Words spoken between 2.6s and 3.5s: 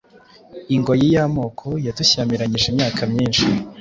imyaka myinshi